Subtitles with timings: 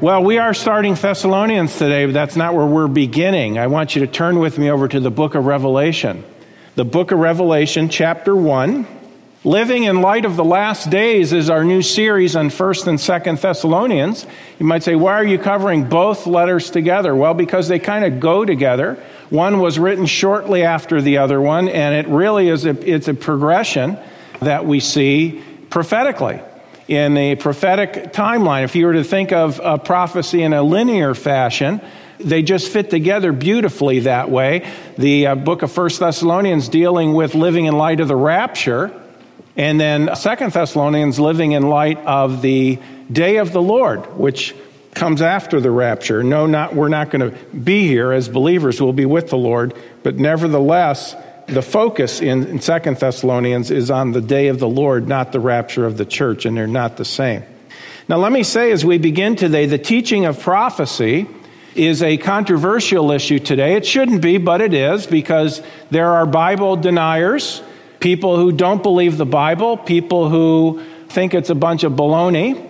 [0.00, 3.58] Well, we are starting Thessalonians today, but that's not where we're beginning.
[3.58, 6.24] I want you to turn with me over to the book of Revelation.
[6.74, 8.86] The book of Revelation, chapter 1.
[9.44, 13.42] Living in Light of the Last Days is our new series on 1st and 2nd
[13.42, 14.26] Thessalonians.
[14.58, 17.14] You might say, why are you covering both letters together?
[17.14, 18.94] Well, because they kind of go together.
[19.28, 23.14] One was written shortly after the other one, and it really is a, it's a
[23.14, 23.98] progression
[24.40, 26.40] that we see prophetically
[26.90, 28.64] in a prophetic timeline.
[28.64, 31.80] If you were to think of a prophecy in a linear fashion,
[32.18, 34.68] they just fit together beautifully that way.
[34.98, 38.92] The uh, book of First Thessalonians dealing with living in light of the rapture
[39.56, 42.78] and then Second Thessalonians living in light of the
[43.10, 44.54] day of the Lord, which
[44.92, 46.24] comes after the rapture.
[46.24, 48.80] No, not we're not going to be here as believers.
[48.80, 51.14] We'll be with the Lord, but nevertheless,
[51.50, 55.40] the focus in, in Second Thessalonians is on the day of the Lord, not the
[55.40, 57.42] rapture of the church, and they're not the same.
[58.08, 61.28] Now, let me say as we begin today, the teaching of prophecy
[61.74, 63.74] is a controversial issue today.
[63.74, 67.62] It shouldn't be, but it is because there are Bible deniers
[68.00, 72.66] people who don't believe the Bible, people who think it's a bunch of baloney.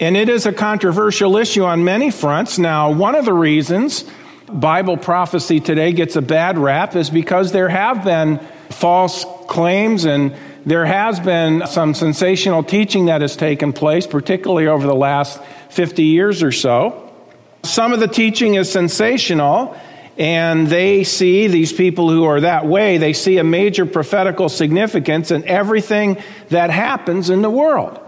[0.00, 2.58] And it is a controversial issue on many fronts.
[2.58, 4.04] Now, one of the reasons
[4.52, 8.38] Bible prophecy today gets a bad rap is because there have been
[8.70, 10.34] false claims and
[10.66, 16.02] there has been some sensational teaching that has taken place, particularly over the last 50
[16.02, 17.10] years or so.
[17.62, 19.76] Some of the teaching is sensational,
[20.18, 25.30] and they see these people who are that way, they see a major prophetical significance
[25.30, 27.98] in everything that happens in the world.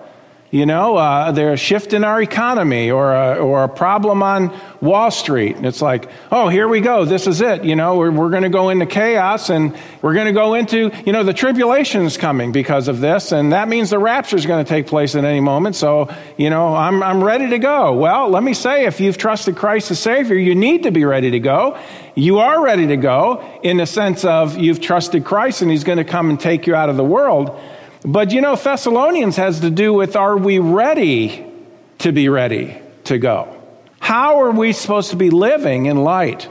[0.52, 4.54] You know, uh, there's a shift in our economy or a, or a problem on
[4.82, 5.56] Wall Street.
[5.56, 7.06] And it's like, oh, here we go.
[7.06, 7.64] This is it.
[7.64, 10.90] You know, we're, we're going to go into chaos and we're going to go into,
[11.06, 13.32] you know, the tribulation is coming because of this.
[13.32, 15.74] And that means the rapture is going to take place at any moment.
[15.74, 17.94] So, you know, I'm, I'm ready to go.
[17.94, 21.30] Well, let me say, if you've trusted Christ as Savior, you need to be ready
[21.30, 21.78] to go.
[22.14, 25.96] You are ready to go in the sense of you've trusted Christ and He's going
[25.96, 27.58] to come and take you out of the world.
[28.04, 31.46] But you know, Thessalonians has to do with are we ready
[31.98, 33.60] to be ready to go?
[34.00, 36.48] How are we supposed to be living in light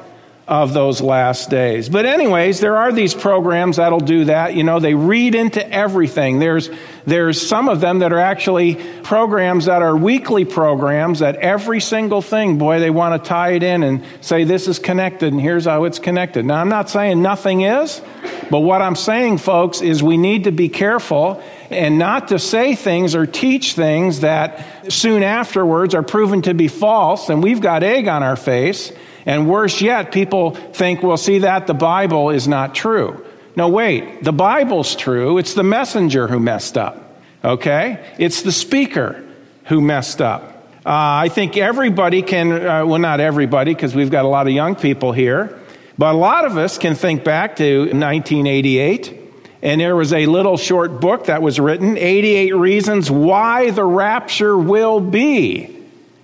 [0.52, 1.88] of those last days.
[1.88, 4.54] But, anyways, there are these programs that'll do that.
[4.54, 6.40] You know, they read into everything.
[6.40, 6.70] There's,
[7.06, 12.22] there's some of them that are actually programs that are weekly programs that every single
[12.22, 15.66] thing, boy, they want to tie it in and say this is connected and here's
[15.66, 16.46] how it's connected.
[16.46, 18.02] Now, I'm not saying nothing is,
[18.50, 22.76] but what I'm saying, folks, is we need to be careful and not to say
[22.76, 27.84] things or teach things that soon afterwards are proven to be false and we've got
[27.84, 28.92] egg on our face
[29.26, 33.24] and worse yet, people think, well, see that the Bible is not true.
[33.56, 35.38] No, wait, the Bible's true.
[35.38, 37.20] It's the messenger who messed up.
[37.44, 38.14] Okay?
[38.18, 39.24] It's the speaker
[39.66, 40.44] who messed up.
[40.86, 44.54] Uh, I think everybody can, uh, well, not everybody, because we've got a lot of
[44.54, 45.60] young people here,
[45.98, 49.20] but a lot of us can think back to 1988.
[49.62, 54.58] And there was a little short book that was written 88 Reasons Why the Rapture
[54.58, 55.66] Will Be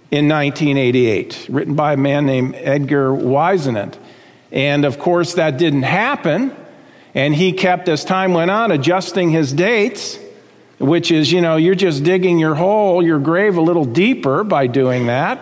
[0.10, 4.00] in 1988, written by a man named Edgar Whisenant.
[4.52, 6.56] And of course, that didn't happen.
[7.18, 10.20] And he kept, as time went on, adjusting his dates,
[10.78, 14.68] which is, you know, you're just digging your hole, your grave a little deeper by
[14.68, 15.40] doing that,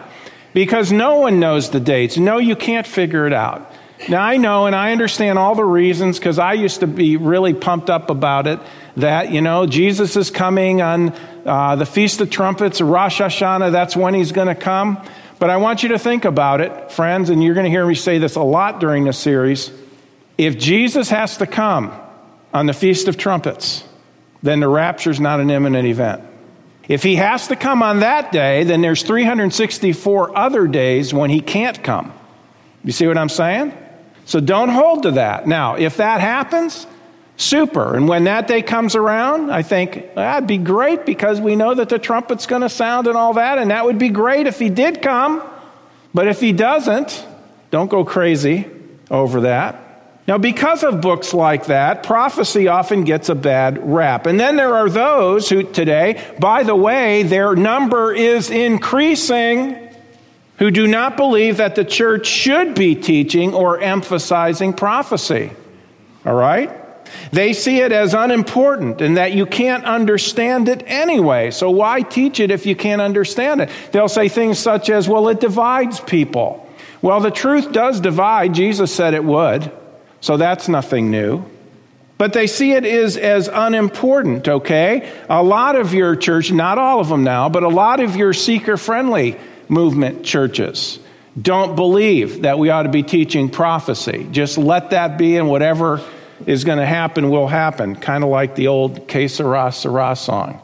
[0.53, 2.15] because no one knows the dates.
[2.15, 3.69] No, you can't figure it out.
[4.07, 7.53] Now, I know and I understand all the reasons because I used to be really
[7.53, 8.61] pumped up about it
[8.95, 11.13] that, you know, Jesus is coming on
[11.45, 14.97] uh, the Feast of Trumpets, Rosh Hashanah, that's when he's going to come.
[15.39, 17.95] But I want you to think about it, friends, and you're going to hear me
[17.95, 19.71] say this a lot during this series.
[20.37, 21.93] If Jesus has to come
[22.53, 23.83] on the Feast of Trumpets,
[24.43, 26.23] then the rapture is not an imminent event.
[26.87, 31.41] If he has to come on that day, then there's 364 other days when he
[31.41, 32.13] can't come.
[32.83, 33.73] You see what I'm saying?
[34.25, 35.47] So don't hold to that.
[35.47, 36.85] Now, if that happens,
[37.37, 37.95] Super.
[37.95, 41.73] And when that day comes around, I think ah, that'd be great because we know
[41.73, 44.57] that the trumpet's going to sound and all that, and that would be great if
[44.57, 45.43] he did come.
[46.13, 47.25] But if he doesn't,
[47.71, 48.69] don't go crazy
[49.11, 49.81] over that.
[50.27, 54.25] Now, because of books like that, prophecy often gets a bad rap.
[54.25, 59.77] And then there are those who today, by the way, their number is increasing,
[60.57, 65.51] who do not believe that the church should be teaching or emphasizing prophecy.
[66.25, 66.71] All right?
[67.31, 71.51] They see it as unimportant and that you can't understand it anyway.
[71.51, 73.69] So why teach it if you can't understand it?
[73.91, 76.67] They'll say things such as, well, it divides people.
[77.03, 78.55] Well, the truth does divide.
[78.55, 79.71] Jesus said it would.
[80.25, 81.45] So that's nothing new.
[82.17, 85.13] But they see it as, as unimportant, okay?
[85.29, 88.33] A lot of your church, not all of them now, but a lot of your
[88.33, 89.37] seeker friendly
[89.69, 90.97] movement churches
[91.39, 94.27] don't believe that we ought to be teaching prophecy.
[94.31, 96.03] Just let that be, and whatever
[96.47, 97.95] is going to happen will happen.
[97.95, 100.59] Kind of like the old Que Sera, Sera song.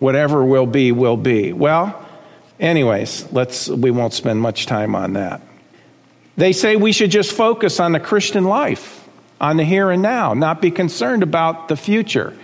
[0.00, 1.54] Whatever will be, will be.
[1.54, 1.98] Well,
[2.60, 5.40] anyways, let's, we won't spend much time on that.
[6.36, 9.06] They say we should just focus on the Christian life,
[9.40, 12.36] on the here and now, not be concerned about the future.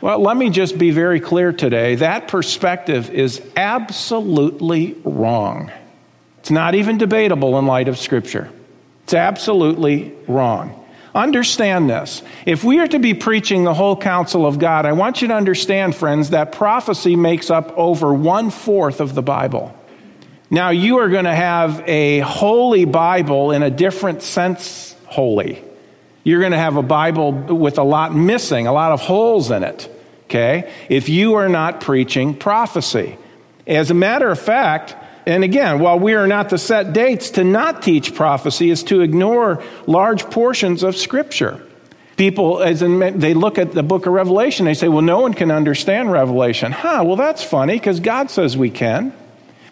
[0.00, 1.96] Well, let me just be very clear today.
[1.96, 5.70] That perspective is absolutely wrong.
[6.40, 8.50] It's not even debatable in light of Scripture.
[9.04, 10.78] It's absolutely wrong.
[11.14, 12.22] Understand this.
[12.46, 15.34] If we are to be preaching the whole counsel of God, I want you to
[15.34, 19.76] understand, friends, that prophecy makes up over one fourth of the Bible.
[20.52, 25.64] Now, you are going to have a holy Bible in a different sense, holy.
[26.24, 29.64] You're going to have a Bible with a lot missing, a lot of holes in
[29.64, 29.88] it,
[30.24, 33.16] okay, if you are not preaching prophecy.
[33.66, 34.94] As a matter of fact,
[35.24, 39.00] and again, while we are not to set dates, to not teach prophecy is to
[39.00, 41.66] ignore large portions of Scripture.
[42.18, 45.32] People, as in, they look at the book of Revelation, they say, well, no one
[45.32, 46.72] can understand Revelation.
[46.72, 49.14] Huh, well, that's funny because God says we can.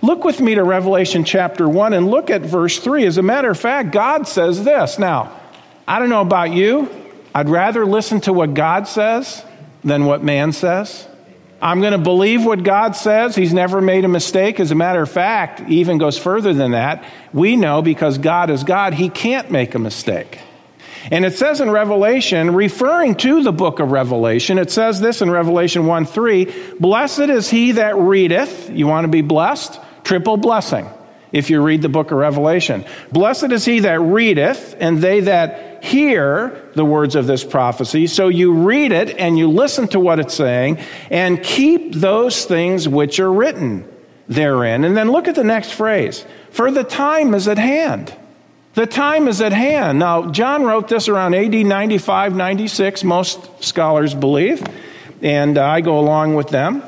[0.02, 3.04] Look with me to Revelation chapter 1 and look at verse 3.
[3.04, 4.98] As a matter of fact, God says this.
[4.98, 5.38] Now,
[5.86, 6.88] I don't know about you,
[7.34, 9.44] I'd rather listen to what God says
[9.84, 11.06] than what man says.
[11.62, 13.36] I'm going to believe what God says.
[13.36, 14.58] He's never made a mistake.
[14.60, 17.04] As a matter of fact, even goes further than that.
[17.34, 20.38] We know because God is God, he can't make a mistake.
[21.10, 25.30] And it says in Revelation, referring to the book of Revelation, it says this in
[25.30, 28.70] Revelation 1 3 Blessed is he that readeth.
[28.70, 29.78] You want to be blessed?
[30.04, 30.88] Triple blessing
[31.32, 32.84] if you read the book of Revelation.
[33.12, 38.06] Blessed is he that readeth, and they that hear the words of this prophecy.
[38.06, 40.78] So you read it and you listen to what it's saying
[41.10, 43.88] and keep those things which are written
[44.28, 44.84] therein.
[44.84, 48.14] And then look at the next phrase For the time is at hand.
[48.74, 49.98] The time is at hand.
[49.98, 54.62] Now, John wrote this around AD 95, 96, most scholars believe,
[55.22, 56.84] and uh, I go along with them.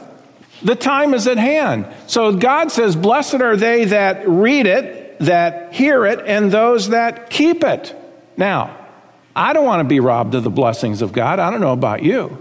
[0.64, 1.86] The time is at hand.
[2.06, 7.30] So God says, Blessed are they that read it, that hear it, and those that
[7.30, 7.94] keep it.
[8.36, 8.78] Now,
[9.34, 11.38] I don't want to be robbed of the blessings of God.
[11.38, 12.38] I don't know about you.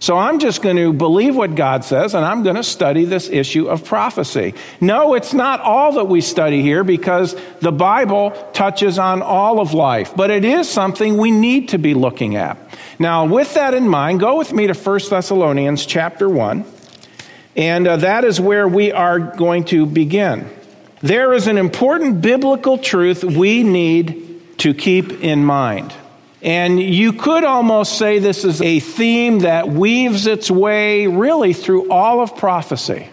[0.00, 3.28] So I'm just going to believe what God says and I'm going to study this
[3.28, 4.54] issue of prophecy.
[4.80, 9.74] No, it's not all that we study here because the Bible touches on all of
[9.74, 12.56] life, but it is something we need to be looking at.
[13.00, 16.64] Now, with that in mind, go with me to 1 Thessalonians chapter 1.
[17.58, 20.48] And uh, that is where we are going to begin.
[21.02, 25.92] There is an important biblical truth we need to keep in mind.
[26.40, 31.90] And you could almost say this is a theme that weaves its way really through
[31.90, 33.08] all of prophecy.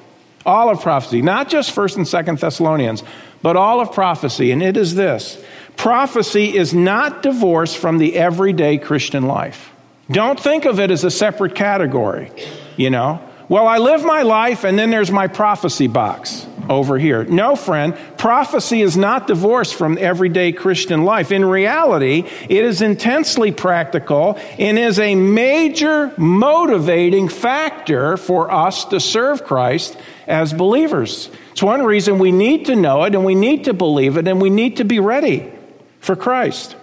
[0.45, 3.01] All of prophecy, not just 1st and 2nd Thessalonians,
[3.41, 4.51] but all of prophecy.
[4.51, 5.43] And it is this
[5.75, 9.71] prophecy is not divorced from the everyday Christian life.
[10.11, 12.31] Don't think of it as a separate category,
[12.77, 13.19] you know.
[13.47, 17.23] Well, I live my life and then there's my prophecy box over here.
[17.25, 21.31] No, friend, prophecy is not divorced from everyday Christian life.
[21.31, 28.99] In reality, it is intensely practical and is a major motivating factor for us to
[28.99, 29.95] serve Christ
[30.25, 31.29] as believers.
[31.51, 34.41] It's one reason we need to know it and we need to believe it and
[34.41, 35.51] we need to be ready
[35.99, 36.75] for Christ.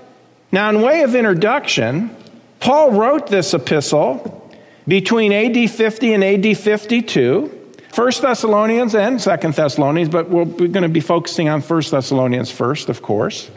[0.53, 2.15] Now, in way of introduction,
[2.61, 4.42] Paul wrote this epistle
[4.87, 7.59] between AD 50 and AD 52.
[7.93, 12.89] First Thessalonians and Second Thessalonians, but we're going to be focusing on First Thessalonians first,
[12.89, 13.51] of course.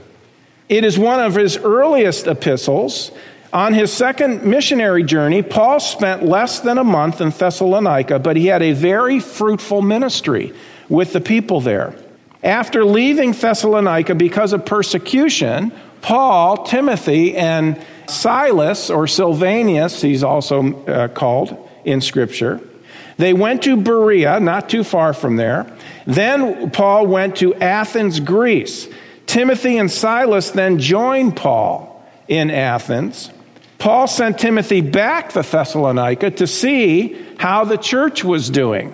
[0.68, 3.12] It is one of his earliest epistles.
[3.54, 8.48] On his second missionary journey, Paul spent less than a month in Thessalonica, but he
[8.48, 10.54] had a very fruitful ministry
[10.90, 11.96] with the people there.
[12.44, 21.08] After leaving Thessalonica because of persecution, Paul, Timothy, and Silas, or Silvanus, he's also uh,
[21.10, 22.62] called in Scripture,
[23.18, 25.72] they went to Berea, not too far from there.
[26.06, 28.88] Then Paul went to Athens, Greece.
[29.26, 33.32] Timothy and Silas then joined Paul in Athens.
[33.78, 38.94] Paul sent Timothy back to Thessalonica to see how the church was doing.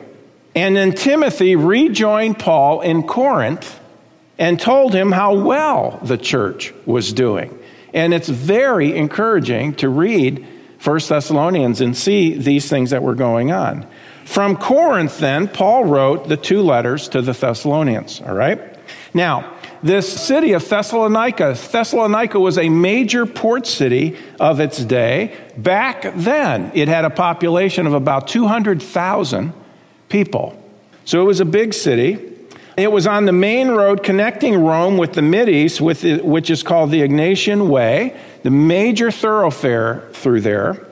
[0.56, 3.80] And then Timothy rejoined Paul in Corinth
[4.38, 7.58] and told him how well the church was doing.
[7.94, 10.46] And it's very encouraging to read
[10.84, 13.86] 1 Thessalonians and see these things that were going on.
[14.26, 18.60] From Corinth, then, Paul wrote the two letters to the Thessalonians, all right?
[19.14, 25.36] Now, this city of Thessalonica, Thessalonica was a major port city of its day.
[25.58, 29.54] Back then, it had a population of about 200,000
[30.08, 30.58] people.
[31.06, 32.31] So it was a big city.
[32.78, 36.64] It was on the main road connecting Rome with the Mideast, with the, which is
[36.64, 40.86] called the Egnatian Way, the major thoroughfare through there.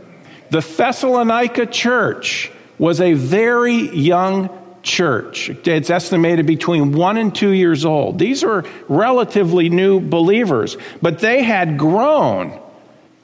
[0.50, 4.50] The Thessalonica church was a very young
[4.84, 5.50] church.
[5.50, 8.20] It's estimated between one and two years old.
[8.20, 12.60] These are relatively new believers, but they had grown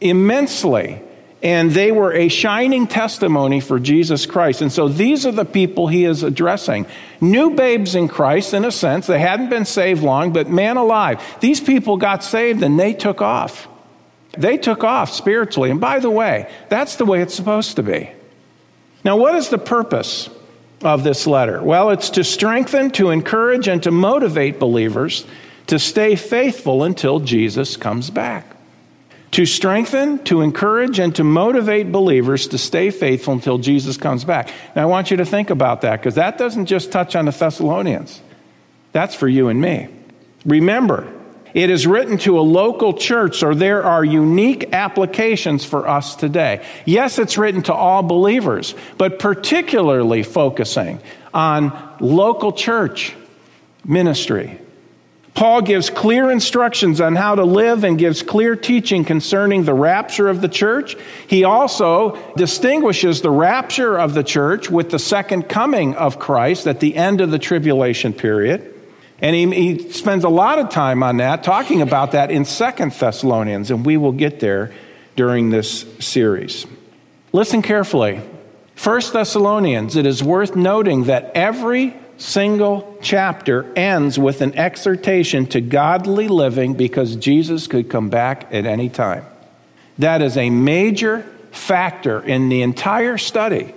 [0.01, 1.01] immensely
[1.45, 4.63] and they were a shining testimony for Jesus Christ.
[4.63, 6.87] And so these are the people he is addressing.
[7.21, 9.05] New babes in Christ, in a sense.
[9.05, 13.21] They hadn't been saved long, but man alive, these people got saved and they took
[13.21, 13.67] off.
[14.35, 15.69] They took off spiritually.
[15.69, 18.09] And by the way, that's the way it's supposed to be.
[19.03, 20.31] Now, what is the purpose
[20.81, 21.61] of this letter?
[21.61, 25.27] Well, it's to strengthen, to encourage, and to motivate believers
[25.67, 28.54] to stay faithful until Jesus comes back.
[29.35, 34.49] To strengthen, to encourage, and to motivate believers to stay faithful until Jesus comes back.
[34.77, 37.31] Now, I want you to think about that because that doesn't just touch on the
[37.31, 38.21] Thessalonians,
[38.93, 39.89] that's for you and me.
[40.45, 41.11] Remember,
[41.53, 46.65] it is written to a local church, so there are unique applications for us today.
[46.85, 51.01] Yes, it's written to all believers, but particularly focusing
[51.33, 53.13] on local church
[53.83, 54.61] ministry.
[55.35, 60.29] Paul gives clear instructions on how to live and gives clear teaching concerning the rapture
[60.29, 60.95] of the church.
[61.27, 66.79] He also distinguishes the rapture of the church with the second coming of Christ at
[66.79, 68.73] the end of the tribulation period.
[69.19, 72.93] And he, he spends a lot of time on that, talking about that in Second
[72.93, 74.73] Thessalonians, and we will get there
[75.17, 76.65] during this series.
[77.33, 78.21] Listen carefully.
[78.75, 85.61] First Thessalonians, it is worth noting that every single chapter ends with an exhortation to
[85.61, 89.25] godly living because Jesus could come back at any time.
[89.99, 93.73] That is a major factor in the entire study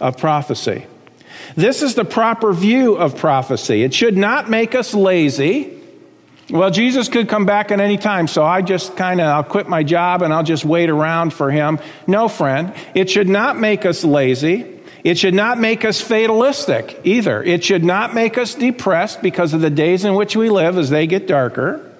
[0.00, 0.86] of prophecy.
[1.54, 3.82] This is the proper view of prophecy.
[3.82, 5.72] It should not make us lazy.
[6.50, 9.68] Well, Jesus could come back at any time, so I just kind of I'll quit
[9.68, 11.78] my job and I'll just wait around for him.
[12.06, 14.75] No, friend, it should not make us lazy.
[15.06, 17.40] It should not make us fatalistic either.
[17.40, 20.90] It should not make us depressed because of the days in which we live as
[20.90, 21.92] they get darker.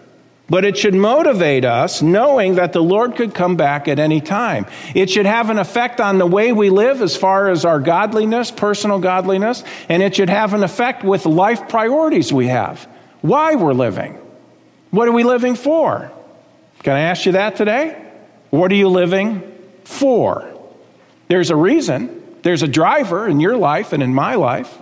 [0.51, 4.67] But it should motivate us knowing that the Lord could come back at any time.
[4.93, 8.51] It should have an effect on the way we live as far as our godliness,
[8.51, 12.89] personal godliness, and it should have an effect with life priorities we have.
[13.21, 14.19] Why we're living.
[14.91, 16.11] What are we living for?
[16.83, 18.05] Can I ask you that today?
[18.51, 19.45] What are you living
[19.85, 20.53] for?
[21.29, 22.25] There's a reason.
[22.47, 24.73] There's a driver in your life and in my life.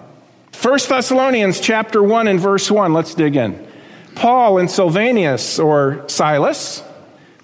[0.61, 2.93] 1 Thessalonians chapter 1 and verse 1.
[2.93, 3.67] Let's dig in.
[4.15, 6.83] Paul and Silvanus, or Silas,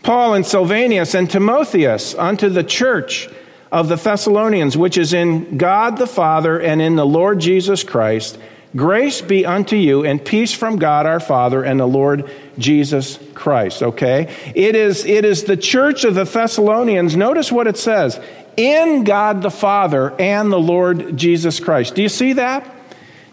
[0.03, 3.31] Paul and Silvanus and Timotheus unto the church
[3.73, 8.39] of the Thessalonians, which is in God the Father and in the Lord Jesus Christ.
[8.77, 13.83] Grace be unto you and peace from God our Father and the Lord Jesus Christ.
[13.83, 14.33] Okay?
[14.55, 17.17] It is, it is the church of the Thessalonians.
[17.17, 18.21] Notice what it says
[18.57, 21.97] in God the Father and the Lord Jesus Christ.
[21.97, 22.69] Do you see that?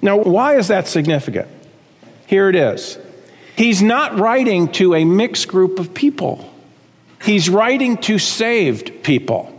[0.01, 1.47] Now, why is that significant?
[2.25, 2.97] Here it is.
[3.55, 6.51] He's not writing to a mixed group of people,
[7.21, 9.53] he's writing to saved people.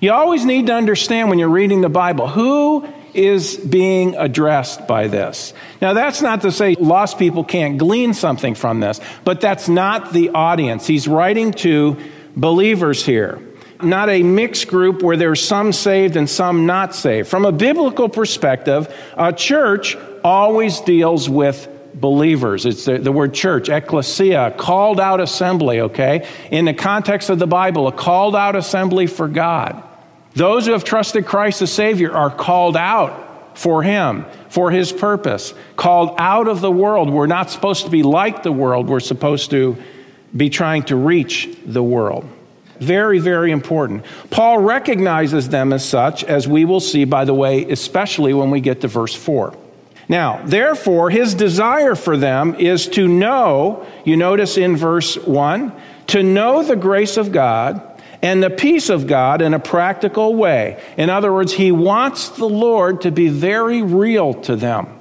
[0.00, 5.08] You always need to understand when you're reading the Bible who is being addressed by
[5.08, 5.52] this.
[5.80, 10.12] Now, that's not to say lost people can't glean something from this, but that's not
[10.12, 10.86] the audience.
[10.86, 11.98] He's writing to
[12.36, 13.40] believers here,
[13.82, 17.28] not a mixed group where there's some saved and some not saved.
[17.28, 22.64] From a biblical perspective, a church always deals with believers.
[22.64, 26.26] It's the, the, word church, ecclesia, called out assembly, okay?
[26.50, 29.82] In the context of the Bible, a called out assembly for God.
[30.34, 35.52] Those who have trusted Christ as Savior are called out for Him, for His purpose,
[35.76, 37.10] called out of the world.
[37.10, 39.76] We're not supposed to be like the world, we're supposed to
[40.34, 42.26] be trying to reach the world.
[42.80, 44.04] Very, very important.
[44.30, 48.60] Paul recognizes them as such, as we will see, by the way, especially when we
[48.60, 49.56] get to verse 4.
[50.08, 55.72] Now, therefore, his desire for them is to know, you notice in verse 1,
[56.08, 57.91] to know the grace of God
[58.22, 60.82] and the peace of God in a practical way.
[60.96, 65.00] In other words, he wants the Lord to be very real to them.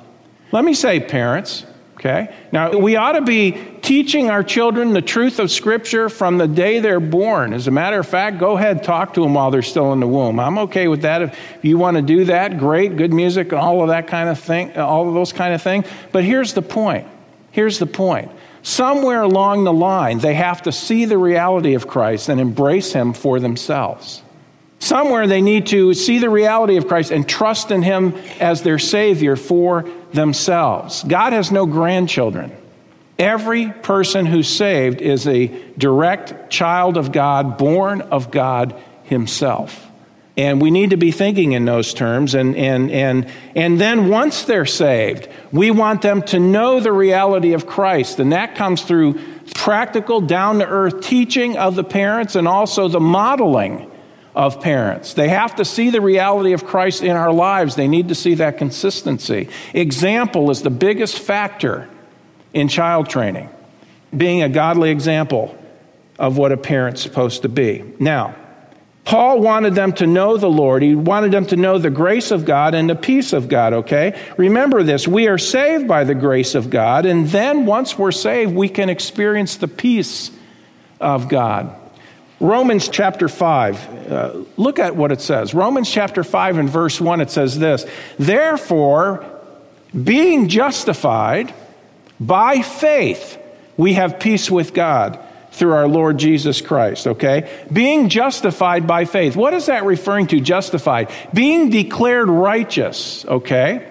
[0.52, 1.66] Let me say, parents,
[2.02, 2.34] Okay?
[2.52, 3.52] Now, we ought to be
[3.84, 7.54] teaching our children the truth of Scripture from the day they're born.
[7.54, 10.08] As a matter of fact, go ahead, talk to them while they're still in the
[10.08, 10.40] womb.
[10.40, 11.22] I'm okay with that.
[11.22, 14.76] If you want to do that, great, good music, all of that kind of thing,
[14.80, 15.86] all of those kind of things.
[16.12, 17.08] But here's the point.
[17.52, 18.32] Here's the point.
[18.64, 23.14] Somewhere along the line, they have to see the reality of Christ and embrace Him
[23.14, 24.22] for themselves.
[24.80, 28.80] Somewhere they need to see the reality of Christ and trust in Him as their
[28.80, 31.04] Savior for themselves.
[31.04, 32.52] God has no grandchildren.
[33.20, 39.91] Every person who's saved is a direct child of God, born of God Himself.
[40.38, 42.36] And we need to be thinking in those terms.
[42.36, 47.54] And, and, and, and then once they're saved, we want them to know the reality
[47.54, 48.20] of Christ.
[48.20, 49.20] And that comes through
[49.54, 53.92] practical, down to earth teaching of the parents and also the modeling
[54.34, 55.14] of parents.
[55.14, 57.76] They have to see the reality of Christ in our lives.
[57.76, 59.50] They need to see that consistency.
[59.74, 61.90] Example is the biggest factor
[62.54, 63.50] in child training,
[64.16, 65.58] being a godly example
[66.18, 67.84] of what a parent's supposed to be.
[68.00, 68.36] Now,
[69.04, 70.84] Paul wanted them to know the Lord.
[70.84, 74.20] He wanted them to know the grace of God and the peace of God, okay?
[74.38, 78.54] Remember this we are saved by the grace of God, and then once we're saved,
[78.54, 80.32] we can experience the peace
[81.00, 81.76] of God.
[82.40, 85.54] Romans chapter 5, uh, look at what it says.
[85.54, 87.86] Romans chapter 5 and verse 1, it says this
[88.18, 89.26] Therefore,
[90.04, 91.54] being justified
[92.20, 93.38] by faith,
[93.78, 95.20] we have peace with God
[95.52, 97.64] through our Lord Jesus Christ, okay?
[97.72, 99.36] Being justified by faith.
[99.36, 101.12] What is that referring to, justified?
[101.34, 103.88] Being declared righteous, okay?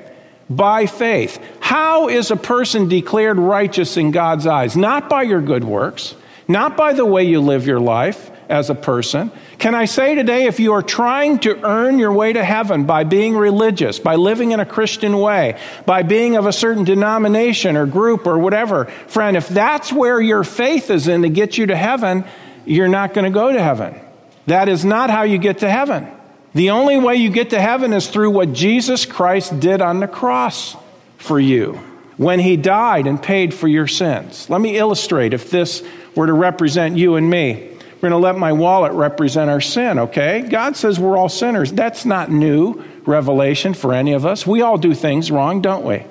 [0.48, 1.38] By faith.
[1.60, 4.76] How is a person declared righteous in God's eyes?
[4.76, 6.14] Not by your good works,
[6.48, 9.30] not by the way you live your life, as a person.
[9.58, 13.04] Can I say today, if you are trying to earn your way to heaven by
[13.04, 17.86] being religious, by living in a Christian way, by being of a certain denomination or
[17.86, 21.76] group or whatever, friend, if that's where your faith is in to get you to
[21.76, 22.24] heaven,
[22.66, 23.98] you're not going to go to heaven.
[24.46, 26.08] That is not how you get to heaven.
[26.52, 30.08] The only way you get to heaven is through what Jesus Christ did on the
[30.08, 30.76] cross
[31.16, 31.74] for you
[32.16, 34.50] when he died and paid for your sins.
[34.50, 35.82] Let me illustrate if this
[36.14, 37.69] were to represent you and me.
[38.00, 40.40] We're going to let my wallet represent our sin, okay?
[40.40, 41.70] God says we're all sinners.
[41.70, 44.46] That's not new revelation for any of us.
[44.46, 46.06] We all do things wrong, don't we?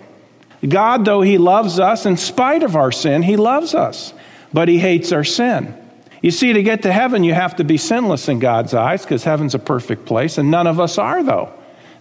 [0.68, 4.14] God, though He loves us, in spite of our sin, He loves us,
[4.54, 5.76] but He hates our sin.
[6.22, 9.24] You see, to get to heaven, you have to be sinless in God's eyes because
[9.24, 11.52] heaven's a perfect place, and none of us are, though.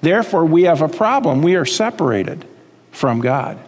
[0.02, 1.40] Therefore, we have a problem.
[1.40, 2.44] We are separated
[2.90, 3.58] from God.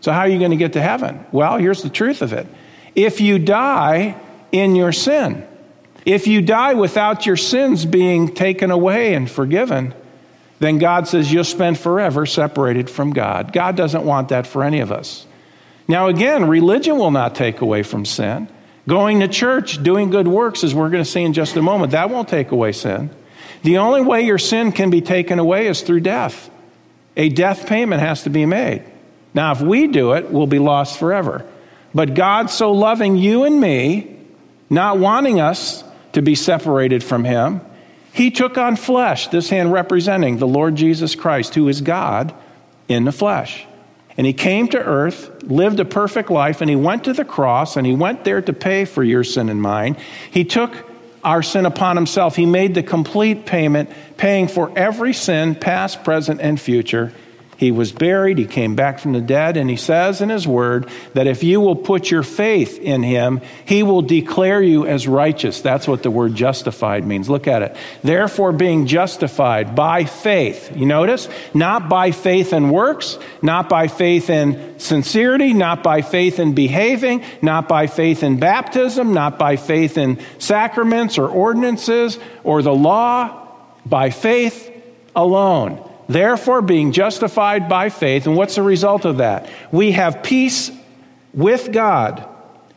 [0.00, 1.24] So, how are you going to get to heaven?
[1.30, 2.46] Well, here's the truth of it.
[2.94, 4.16] If you die
[4.50, 5.46] in your sin,
[6.06, 9.94] if you die without your sins being taken away and forgiven,
[10.58, 13.52] then God says you'll spend forever separated from God.
[13.52, 15.26] God doesn't want that for any of us.
[15.88, 18.48] Now, again, religion will not take away from sin.
[18.86, 21.92] Going to church, doing good works, as we're going to see in just a moment,
[21.92, 23.10] that won't take away sin.
[23.62, 26.50] The only way your sin can be taken away is through death.
[27.16, 28.84] A death payment has to be made.
[29.34, 31.46] Now, if we do it, we'll be lost forever.
[31.94, 34.16] But God, so loving you and me,
[34.68, 37.60] not wanting us to be separated from him,
[38.12, 42.34] he took on flesh, this hand representing the Lord Jesus Christ, who is God
[42.88, 43.66] in the flesh.
[44.16, 47.76] And he came to earth, lived a perfect life, and he went to the cross,
[47.76, 49.96] and he went there to pay for your sin and mine.
[50.30, 50.74] He took
[51.22, 52.36] our sin upon himself.
[52.36, 57.12] He made the complete payment, paying for every sin, past, present, and future.
[57.60, 60.88] He was buried, he came back from the dead, and he says in his word
[61.12, 65.60] that if you will put your faith in him, he will declare you as righteous.
[65.60, 67.28] That's what the word justified means.
[67.28, 67.76] Look at it.
[68.02, 70.74] Therefore, being justified by faith.
[70.74, 71.28] You notice?
[71.52, 77.22] Not by faith in works, not by faith in sincerity, not by faith in behaving,
[77.42, 83.48] not by faith in baptism, not by faith in sacraments or ordinances or the law,
[83.84, 84.72] by faith
[85.14, 85.89] alone.
[86.10, 89.48] Therefore, being justified by faith, and what's the result of that?
[89.70, 90.72] We have peace
[91.32, 92.26] with God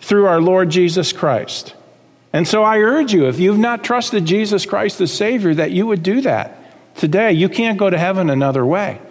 [0.02, 1.74] through our Lord Jesus Christ.
[2.32, 5.88] And so I urge you, if you've not trusted Jesus Christ as Savior, that you
[5.88, 6.60] would do that
[6.96, 7.32] today.
[7.32, 9.02] You can't go to heaven another way.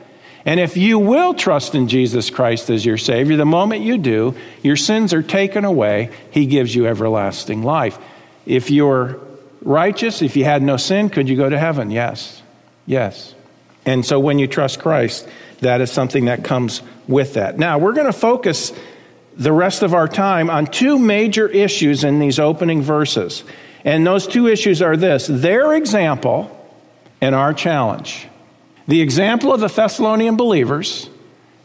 [0.44, 4.37] And if you will trust in Jesus Christ as your Savior, the moment you do,
[4.62, 6.12] your sins are taken away.
[6.30, 7.98] He gives you everlasting life.
[8.46, 9.18] If you're
[9.62, 11.90] righteous, if you had no sin, could you go to heaven?
[11.90, 12.40] Yes.
[12.87, 13.35] Yes.
[13.85, 15.29] And so when you trust Christ,
[15.61, 17.59] that is something that comes with that.
[17.59, 18.73] Now, we're going to focus
[19.37, 23.45] the rest of our time on two major issues in these opening verses.
[23.85, 26.59] And those two issues are this their example
[27.21, 28.29] and our challenge.
[28.87, 31.09] The example of the Thessalonian believers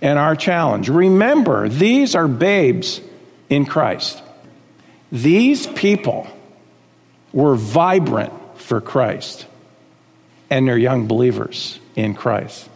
[0.01, 0.89] and our challenge.
[0.89, 3.01] Remember, these are babes
[3.49, 4.21] in Christ.
[5.11, 6.27] These people
[7.33, 9.45] were vibrant for Christ,
[10.49, 12.69] and they're young believers in Christ.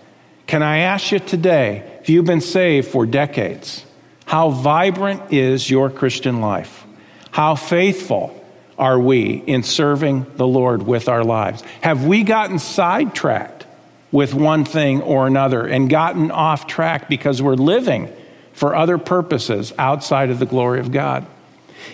[0.48, 3.86] Can I ask you today, if you've been saved for decades,
[4.26, 6.86] how vibrant is your Christian life?
[7.32, 8.38] How faithful
[8.78, 11.62] are we in serving the Lord with our lives?
[11.82, 13.66] Have we gotten sidetracked
[14.12, 18.12] with one thing or another and gotten off track because we're living
[18.54, 21.26] for other purposes outside of the glory of God?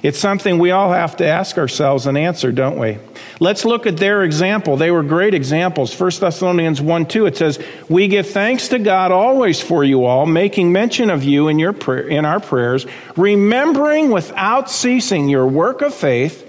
[0.04, 2.98] It's something we all have to ask ourselves and answer, don't we?
[3.40, 4.78] Let's look at their example.
[4.78, 6.00] They were great examples.
[6.00, 10.26] 1 Thessalonians 1 2, it says, We give thanks to God always for you all,
[10.26, 15.82] making mention of you in, your prayer, in our prayers, remembering without ceasing your work
[15.82, 16.44] of faith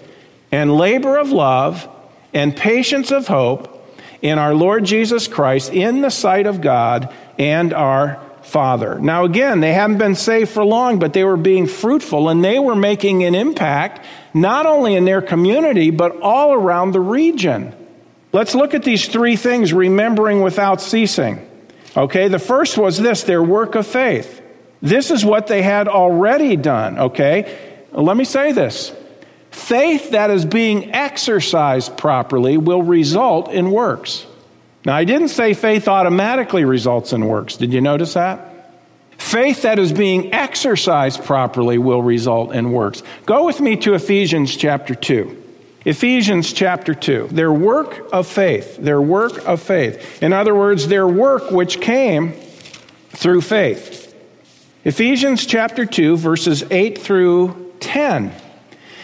[0.53, 1.88] and labor of love
[2.33, 3.74] and patience of hope
[4.22, 8.99] in our Lord Jesus Christ in the sight of God and our Father.
[8.99, 12.59] Now, again, they haven't been saved for long, but they were being fruitful and they
[12.59, 17.75] were making an impact not only in their community, but all around the region.
[18.33, 21.47] Let's look at these three things, remembering without ceasing.
[21.95, 24.41] Okay, the first was this their work of faith.
[24.81, 26.99] This is what they had already done.
[26.99, 28.93] Okay, let me say this
[29.51, 34.27] faith that is being exercised properly will result in works.
[34.85, 37.57] Now, I didn't say faith automatically results in works.
[37.57, 38.49] Did you notice that?
[39.19, 43.03] Faith that is being exercised properly will result in works.
[43.27, 45.45] Go with me to Ephesians chapter 2.
[45.85, 47.29] Ephesians chapter 2.
[47.33, 48.77] Their work of faith.
[48.77, 50.23] Their work of faith.
[50.23, 52.33] In other words, their work which came
[53.11, 54.14] through faith.
[54.85, 58.33] Ephesians chapter 2, verses 8 through 10.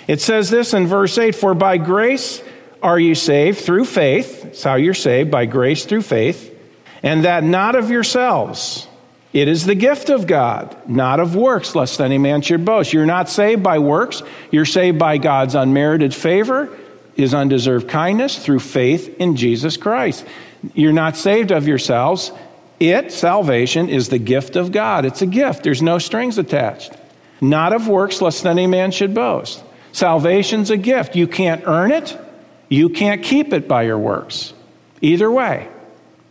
[0.07, 2.43] It says this in verse 8 For by grace
[2.83, 4.44] are you saved through faith.
[4.55, 6.57] That's how you're saved, by grace through faith.
[7.03, 8.87] And that not of yourselves.
[9.33, 12.93] It is the gift of God, not of works, lest any man should boast.
[12.93, 14.23] You're not saved by works.
[14.53, 16.71] You're saved by God's unmerited favor,
[17.17, 20.25] his undeserved kindness through faith in Jesus Christ.
[20.73, 22.31] You're not saved of yourselves.
[22.79, 25.05] It, salvation, is the gift of God.
[25.05, 26.93] It's a gift, there's no strings attached.
[27.41, 29.65] Not of works, lest any man should boast.
[29.91, 31.17] Salvation's a gift.
[31.17, 32.17] You can't earn it,
[32.69, 34.53] you can't keep it by your works.
[35.01, 35.69] Either way.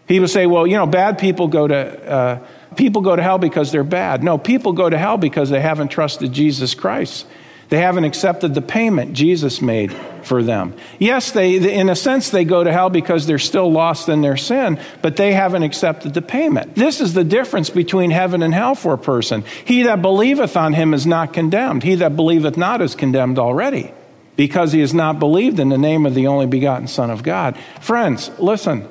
[0.08, 3.72] People say, well, you know, bad people go to, uh, people go to hell because
[3.72, 4.24] they're bad.
[4.24, 7.26] No, people go to hell because they haven't trusted Jesus Christ.
[7.70, 9.94] They haven't accepted the payment Jesus made
[10.24, 10.76] for them.
[11.00, 14.38] Yes, they, in a sense, they go to hell because they're still lost in their
[14.38, 16.76] sin, but they haven't accepted the payment.
[16.76, 19.44] This is the difference between heaven and hell for a person.
[19.66, 21.84] He that believeth on him is not condemned.
[21.84, 23.92] He that believeth not is condemned already
[24.36, 27.58] because he has not believed in the name of the only begotten Son of God.
[27.82, 28.88] Friends, listen.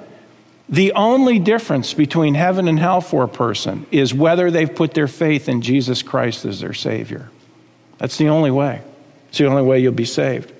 [0.68, 5.08] The only difference between heaven and hell for a person is whether they've put their
[5.08, 7.30] faith in Jesus Christ as their Savior.
[7.98, 8.80] That's the only way.
[9.28, 10.52] It's the only way you'll be saved.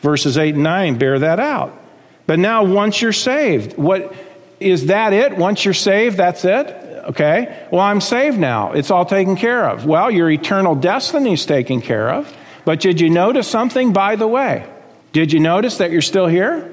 [0.00, 1.78] Verses 8 and 9 bear that out.
[2.26, 4.14] But now, once you're saved, what
[4.58, 5.36] is that it?
[5.36, 6.68] Once you're saved, that's it?
[7.04, 7.66] Okay.
[7.70, 8.72] Well, I'm saved now.
[8.72, 9.86] It's all taken care of.
[9.86, 12.32] Well, your eternal destiny is taken care of.
[12.64, 14.66] But did you notice something by the way?
[15.12, 16.68] Did you notice that you're still here?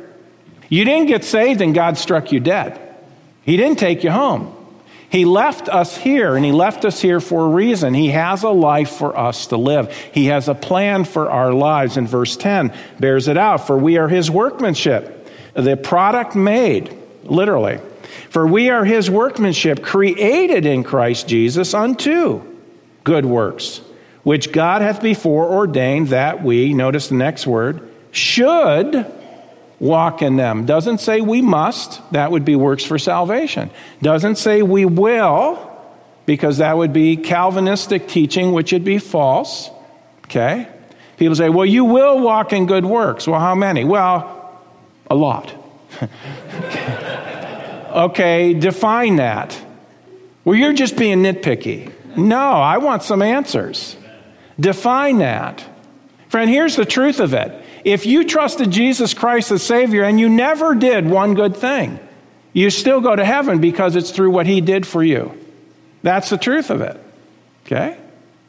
[0.70, 2.80] You didn't get saved and God struck you dead.
[3.44, 4.56] He didn't take you home.
[5.12, 7.96] He left us here, and He left us here for a reason.
[7.96, 9.92] He has a life for us to live.
[10.14, 11.98] He has a plan for our lives.
[11.98, 17.80] And verse 10 bears it out For we are His workmanship, the product made, literally.
[18.30, 22.44] For we are His workmanship, created in Christ Jesus unto
[23.04, 23.82] good works
[24.24, 29.06] which God hath before ordained that we, notice the next word, should
[29.80, 30.66] walk in them.
[30.66, 33.70] Doesn't say we must, that would be works for salvation.
[34.02, 35.66] Doesn't say we will,
[36.26, 39.70] because that would be Calvinistic teaching, which would be false.
[40.26, 40.68] Okay?
[41.18, 43.28] People say, well, you will walk in good works.
[43.28, 43.84] Well, how many?
[43.84, 44.62] Well,
[45.10, 45.54] a lot.
[47.92, 49.60] okay, define that.
[50.46, 51.92] Well, you're just being nitpicky.
[52.16, 53.96] No, I want some answers.
[54.60, 55.64] Define that.
[56.28, 57.64] Friend, here's the truth of it.
[57.86, 62.00] If you trusted Jesus Christ as Savior and you never did one good thing,
[62.54, 65.34] you still go to heaven because it's through what He did for you.
[66.04, 67.00] That's the truth of it.
[67.66, 67.98] Okay?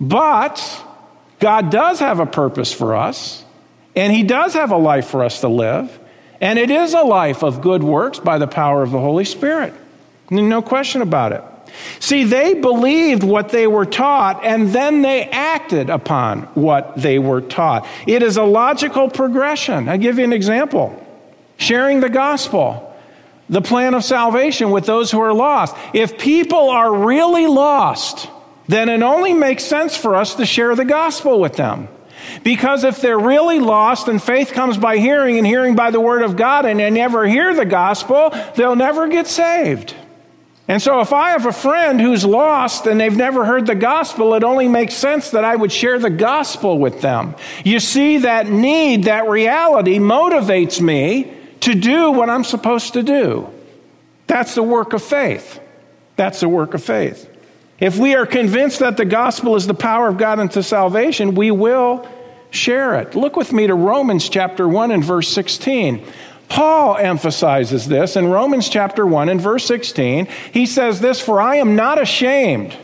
[0.00, 0.84] But
[1.38, 3.44] God does have a purpose for us,
[3.94, 5.98] and He does have a life for us to live,
[6.40, 9.74] and it is a life of good works by the power of the Holy Spirit.
[10.30, 11.44] No question about it.
[11.98, 17.40] See, they believed what they were taught and then they acted upon what they were
[17.40, 17.86] taught.
[18.06, 19.88] It is a logical progression.
[19.88, 21.06] I'll give you an example
[21.56, 22.96] sharing the gospel,
[23.50, 25.76] the plan of salvation with those who are lost.
[25.92, 28.28] If people are really lost,
[28.66, 31.88] then it only makes sense for us to share the gospel with them.
[32.42, 36.22] Because if they're really lost and faith comes by hearing and hearing by the word
[36.22, 39.94] of God and they never hear the gospel, they'll never get saved.
[40.70, 44.34] And so, if I have a friend who's lost and they've never heard the gospel,
[44.34, 47.34] it only makes sense that I would share the gospel with them.
[47.64, 53.50] You see, that need, that reality motivates me to do what I'm supposed to do.
[54.28, 55.58] That's the work of faith.
[56.14, 57.28] That's the work of faith.
[57.80, 61.50] If we are convinced that the gospel is the power of God unto salvation, we
[61.50, 62.06] will
[62.50, 63.16] share it.
[63.16, 66.06] Look with me to Romans chapter 1 and verse 16.
[66.50, 70.26] Paul emphasizes this in Romans chapter 1 and verse 16.
[70.52, 72.76] He says this, For I am not ashamed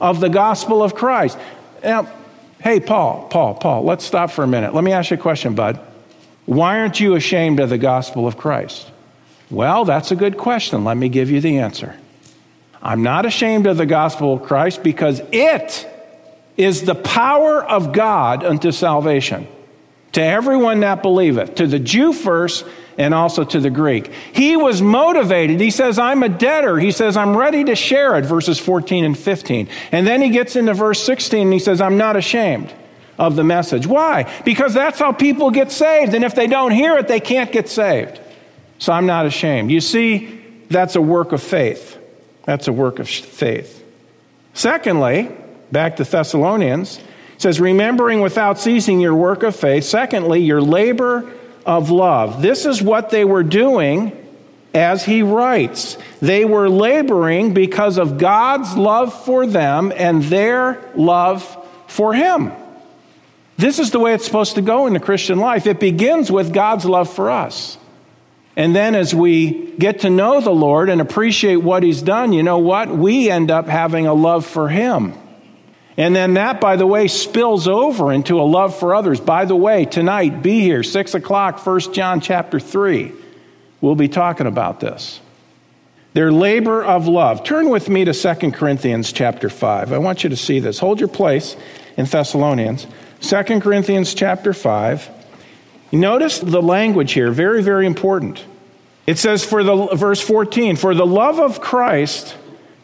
[0.00, 1.38] of the gospel of Christ.
[1.84, 2.12] Now,
[2.60, 4.74] hey, Paul, Paul, Paul, let's stop for a minute.
[4.74, 5.78] Let me ask you a question, bud.
[6.46, 8.90] Why aren't you ashamed of the gospel of Christ?
[9.50, 10.82] Well, that's a good question.
[10.82, 11.96] Let me give you the answer.
[12.82, 15.88] I'm not ashamed of the gospel of Christ because it
[16.56, 19.46] is the power of God unto salvation
[20.12, 22.64] to everyone that believeth, to the Jew first
[22.98, 24.12] and also to the Greek.
[24.32, 25.60] He was motivated.
[25.60, 26.78] He says, I'm a debtor.
[26.78, 29.68] He says, I'm ready to share it, verses 14 and 15.
[29.90, 32.72] And then he gets into verse 16 and he says, I'm not ashamed
[33.18, 33.86] of the message.
[33.86, 34.30] Why?
[34.44, 36.14] Because that's how people get saved.
[36.14, 38.20] And if they don't hear it, they can't get saved.
[38.78, 39.70] So I'm not ashamed.
[39.70, 41.98] You see, that's a work of faith.
[42.44, 43.82] That's a work of faith.
[44.54, 45.30] Secondly,
[45.70, 47.00] back to Thessalonians,
[47.42, 49.84] says, remembering without ceasing your work of faith.
[49.84, 51.30] Secondly, your labor
[51.66, 52.42] of love.
[52.42, 54.18] This is what they were doing
[54.74, 55.98] as he writes.
[56.20, 61.44] They were laboring because of God's love for them and their love
[61.88, 62.52] for him.
[63.56, 65.66] This is the way it's supposed to go in the Christian life.
[65.66, 67.76] It begins with God's love for us.
[68.56, 72.42] And then as we get to know the Lord and appreciate what He's done, you
[72.42, 72.88] know what?
[72.88, 75.14] We end up having a love for Him.
[75.96, 79.20] And then that, by the way, spills over into a love for others.
[79.20, 83.12] By the way, tonight, be here, 6 o'clock, 1 John chapter 3.
[83.80, 85.20] We'll be talking about this.
[86.14, 87.44] Their labor of love.
[87.44, 89.92] Turn with me to 2 Corinthians chapter 5.
[89.92, 90.78] I want you to see this.
[90.78, 91.56] Hold your place
[91.96, 92.86] in Thessalonians.
[93.20, 95.10] 2 Corinthians chapter 5.
[95.92, 98.44] Notice the language here, very, very important.
[99.06, 102.36] It says, for the, verse 14, for the love of Christ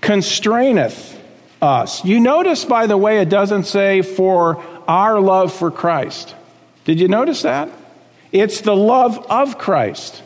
[0.03, 1.18] constraineth
[1.61, 2.05] us.
[2.05, 6.35] You notice, by the way, it doesn't say for our love for Christ.
[6.85, 7.71] Did you notice that?
[8.33, 10.23] It's the love of Christ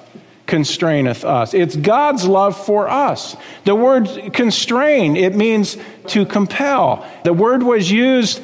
[0.47, 1.55] constraineth us.
[1.55, 3.37] It's God's love for us.
[3.65, 5.77] The word constrain, it means
[6.09, 7.07] to compel.
[7.25, 8.43] The word was used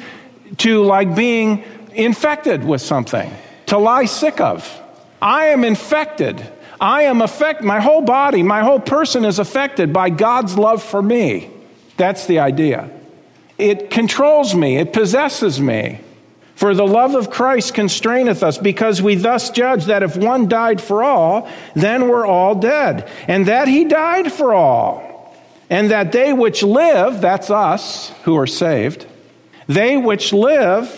[0.57, 3.31] to like being infected with something
[3.67, 4.81] to lie sick of.
[5.21, 6.41] I am infected.
[6.81, 7.65] I am affected.
[7.65, 11.51] My whole body, my whole person is affected by God's love for me.
[11.99, 12.89] That's the idea.
[13.57, 15.99] It controls me, it possesses me.
[16.55, 20.81] For the love of Christ constraineth us, because we thus judge that if one died
[20.81, 23.09] for all, then we're all dead.
[23.27, 25.35] And that he died for all.
[25.69, 29.05] And that they which live, that's us who are saved,
[29.67, 30.89] they which live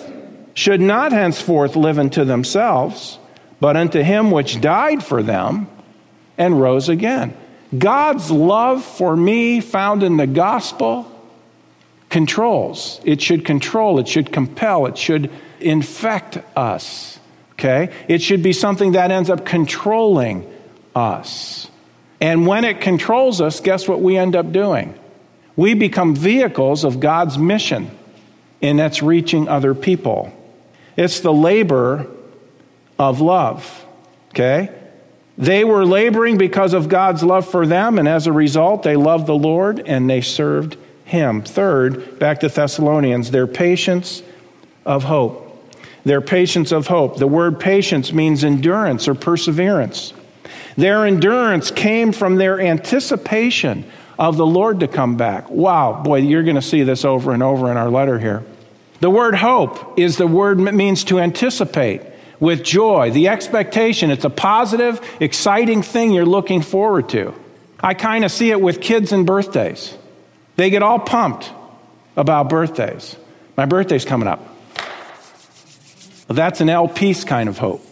[0.54, 3.18] should not henceforth live unto themselves,
[3.60, 5.68] but unto him which died for them
[6.38, 7.36] and rose again.
[7.78, 11.08] God's love for me, found in the gospel,
[12.10, 13.00] controls.
[13.06, 17.20] It should control, it should compel, it should infect us.
[17.54, 17.94] Okay?
[18.08, 20.52] It should be something that ends up controlling
[20.96, 21.70] us.
[22.20, 24.94] And when it controls us, guess what we end up doing?
[25.56, 27.90] We become vehicles of God's mission,
[28.62, 30.34] and that's reaching other people.
[30.98, 32.08] It's the labor
[33.00, 33.86] of love.
[34.30, 34.70] Okay?
[35.42, 39.26] They were laboring because of God's love for them, and as a result, they loved
[39.26, 41.42] the Lord and they served Him.
[41.42, 44.22] Third, back to Thessalonians, their patience
[44.86, 45.48] of hope.
[46.06, 47.18] Their patience of hope.
[47.18, 50.14] The word patience means endurance or perseverance.
[50.78, 53.84] Their endurance came from their anticipation
[54.20, 55.50] of the Lord to come back.
[55.50, 58.44] Wow, boy, you're going to see this over and over in our letter here.
[59.00, 62.04] The word hope is the word means to anticipate
[62.42, 64.12] with joy, the expectation.
[64.12, 67.34] It's a positive, exciting thing you're looking forward to.
[67.80, 69.96] I kind of see it with kids and birthdays.
[70.58, 71.50] They get all pumped
[72.18, 73.16] about birthdays.
[73.56, 74.40] My birthday's coming up.
[76.28, 77.86] Well, that's an elpis kind of hope.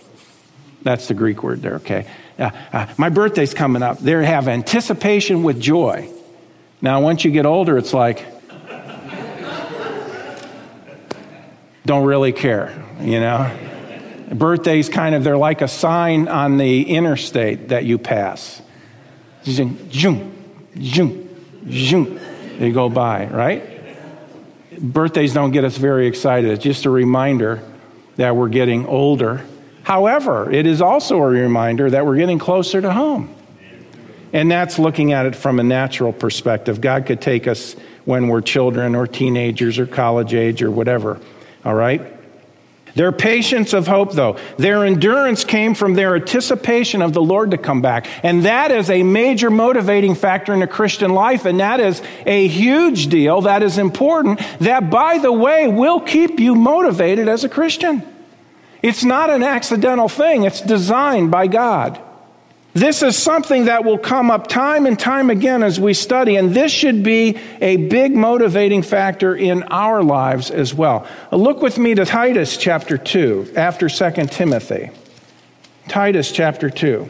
[0.81, 2.07] That's the Greek word there, okay?
[2.37, 3.99] Uh, uh, my birthday's coming up.
[3.99, 6.09] They have anticipation with joy.
[6.81, 8.25] Now, once you get older, it's like,
[11.85, 13.68] don't really care, you know?
[14.31, 18.61] Birthdays kind of, they're like a sign on the interstate that you pass.
[19.43, 20.35] Zoom, zoom,
[20.81, 22.19] zoom,
[22.59, 23.63] They go by, right?
[24.77, 26.51] Birthdays don't get us very excited.
[26.51, 27.63] It's just a reminder
[28.17, 29.45] that we're getting older.
[29.83, 33.33] However, it is also a reminder that we're getting closer to home.
[34.31, 36.81] And that's looking at it from a natural perspective.
[36.81, 41.19] God could take us when we're children or teenagers or college age or whatever.
[41.65, 42.18] All right?
[42.99, 47.57] Their patience of hope, though, their endurance came from their anticipation of the Lord to
[47.57, 48.07] come back.
[48.23, 51.45] And that is a major motivating factor in a Christian life.
[51.45, 53.39] And that is a huge deal.
[53.39, 54.41] That is important.
[54.59, 58.03] That, by the way, will keep you motivated as a Christian.
[58.81, 62.01] It's not an accidental thing, it's designed by God.
[62.73, 66.53] This is something that will come up time and time again as we study, and
[66.53, 71.07] this should be a big motivating factor in our lives as well.
[71.31, 74.91] Look with me to Titus chapter 2 after 2 Timothy.
[75.87, 77.09] Titus chapter 2.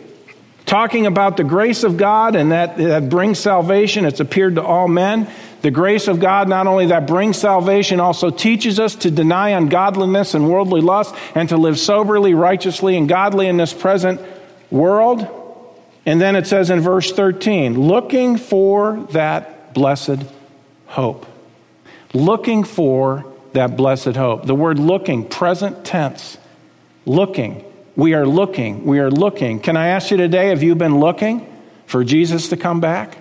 [0.65, 4.87] Talking about the grace of God and that, that brings salvation, it's appeared to all
[4.87, 5.27] men.
[5.61, 10.35] The grace of God, not only that brings salvation, also teaches us to deny ungodliness
[10.35, 14.21] and worldly lust and to live soberly, righteously, and godly in this present
[14.71, 15.38] world
[16.09, 20.23] and then it says in verse 13, looking for that blessed
[20.87, 21.27] hope.
[22.15, 24.47] Looking for that blessed hope.
[24.47, 26.39] The word looking, present tense.
[27.05, 27.63] Looking.
[27.95, 28.85] We are looking.
[28.85, 29.59] We are looking.
[29.59, 31.45] Can I ask you today, have you been looking
[31.85, 33.15] for Jesus to come back?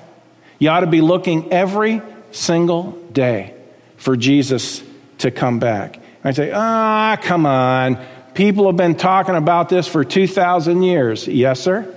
[0.58, 3.52] You ought to be looking every single day
[3.98, 4.82] for Jesus
[5.18, 6.00] to come back.
[6.24, 8.02] I say, ah, come on.
[8.32, 11.28] People have been talking about this for 2,000 years.
[11.28, 11.96] Yes, sir?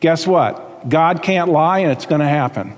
[0.00, 0.88] Guess what?
[0.88, 2.74] God can't lie and it's going to happen.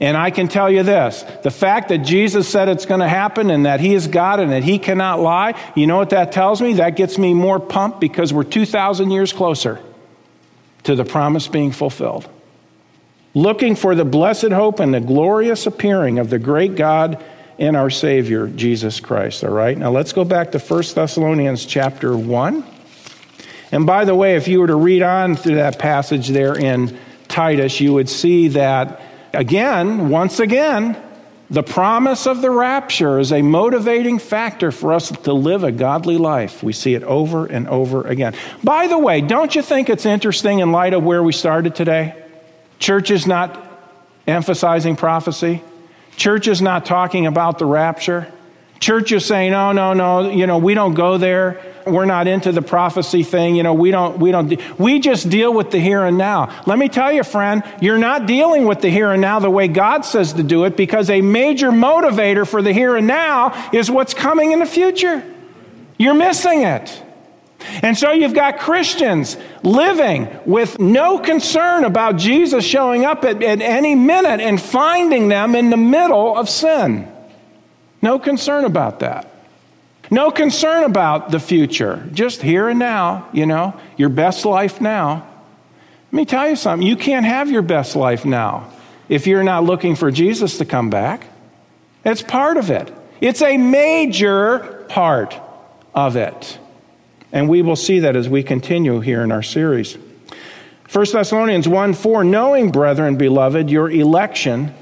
[0.00, 3.50] And I can tell you this the fact that Jesus said it's going to happen
[3.50, 6.60] and that He is God and that He cannot lie, you know what that tells
[6.60, 6.74] me?
[6.74, 9.80] That gets me more pumped because we're 2,000 years closer
[10.82, 12.28] to the promise being fulfilled.
[13.32, 17.22] Looking for the blessed hope and the glorious appearing of the great God
[17.58, 19.44] and our Savior, Jesus Christ.
[19.44, 22.64] All right, now let's go back to 1 Thessalonians chapter 1.
[23.72, 26.96] And by the way, if you were to read on through that passage there in
[27.26, 29.00] Titus, you would see that,
[29.32, 30.96] again, once again,
[31.48, 36.16] the promise of the rapture is a motivating factor for us to live a godly
[36.16, 36.62] life.
[36.62, 38.34] We see it over and over again.
[38.62, 42.14] By the way, don't you think it's interesting in light of where we started today?
[42.78, 43.58] Church is not
[44.26, 45.62] emphasizing prophecy.
[46.16, 48.30] Church is not talking about the rapture.
[48.80, 51.60] Church is saying, no, no, no, you know, we don't go there.
[51.86, 53.56] We're not into the prophecy thing.
[53.56, 56.62] You know, we don't, we don't, we just deal with the here and now.
[56.66, 59.68] Let me tell you, friend, you're not dealing with the here and now the way
[59.68, 63.90] God says to do it because a major motivator for the here and now is
[63.90, 65.22] what's coming in the future.
[65.98, 67.02] You're missing it.
[67.82, 73.60] And so you've got Christians living with no concern about Jesus showing up at, at
[73.60, 77.08] any minute and finding them in the middle of sin.
[78.00, 79.31] No concern about that.
[80.10, 82.08] No concern about the future.
[82.12, 85.26] Just here and now, you know, your best life now.
[86.06, 86.86] Let me tell you something.
[86.86, 88.70] You can't have your best life now
[89.08, 91.26] if you're not looking for Jesus to come back.
[92.04, 95.38] It's part of it, it's a major part
[95.94, 96.58] of it.
[97.30, 99.96] And we will see that as we continue here in our series.
[100.92, 104.74] 1 Thessalonians 1 4, knowing, brethren, beloved, your election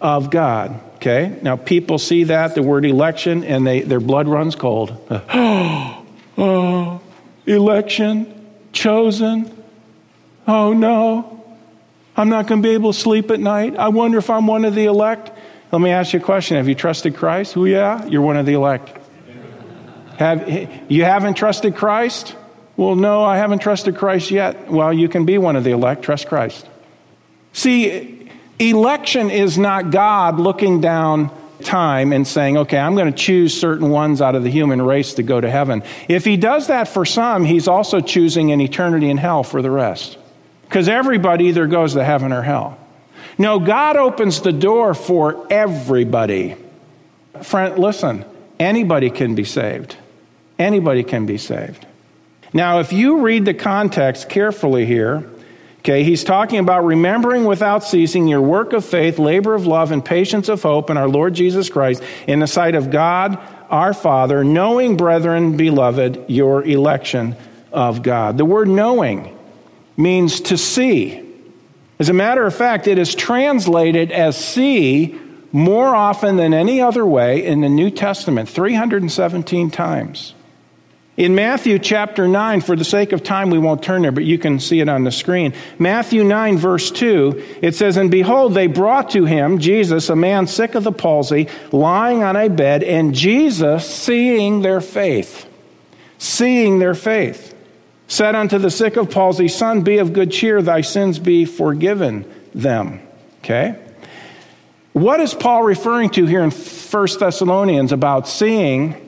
[0.00, 0.80] of God.
[1.06, 1.38] Okay?
[1.40, 4.98] Now, people see that, the word election, and they, their blood runs cold.
[5.08, 7.00] oh,
[7.46, 9.64] election, chosen.
[10.48, 11.44] Oh, no.
[12.16, 13.76] I'm not going to be able to sleep at night.
[13.76, 15.30] I wonder if I'm one of the elect.
[15.70, 16.56] Let me ask you a question.
[16.56, 17.56] Have you trusted Christ?
[17.56, 18.98] Oh, yeah, you're one of the elect.
[20.18, 20.50] Have,
[20.90, 22.34] you haven't trusted Christ?
[22.76, 24.72] Well, no, I haven't trusted Christ yet.
[24.72, 26.02] Well, you can be one of the elect.
[26.02, 26.68] Trust Christ.
[27.52, 28.15] See,
[28.58, 31.30] Election is not God looking down
[31.62, 35.14] time and saying, okay, I'm going to choose certain ones out of the human race
[35.14, 35.82] to go to heaven.
[36.08, 39.70] If he does that for some, he's also choosing an eternity in hell for the
[39.70, 40.18] rest.
[40.62, 42.78] Because everybody either goes to heaven or hell.
[43.38, 46.56] No, God opens the door for everybody.
[47.42, 48.24] Friend, listen,
[48.58, 49.96] anybody can be saved.
[50.58, 51.86] Anybody can be saved.
[52.52, 55.28] Now, if you read the context carefully here,
[55.86, 60.04] Okay, he's talking about remembering without ceasing your work of faith, labor of love, and
[60.04, 63.38] patience of hope in our Lord Jesus Christ in the sight of God
[63.70, 67.36] our Father, knowing, brethren, beloved, your election
[67.70, 68.36] of God.
[68.36, 69.38] The word knowing
[69.96, 71.22] means to see.
[72.00, 75.16] As a matter of fact, it is translated as see
[75.52, 80.34] more often than any other way in the New Testament, 317 times.
[81.16, 84.38] In Matthew chapter 9, for the sake of time, we won't turn there, but you
[84.38, 85.54] can see it on the screen.
[85.78, 90.46] Matthew 9, verse 2, it says, And behold, they brought to him, Jesus, a man
[90.46, 95.48] sick of the palsy, lying on a bed, and Jesus, seeing their faith,
[96.18, 97.54] seeing their faith,
[98.08, 102.30] said unto the sick of palsy, Son, be of good cheer, thy sins be forgiven
[102.54, 103.00] them.
[103.38, 103.82] Okay?
[104.92, 109.05] What is Paul referring to here in 1 Thessalonians about seeing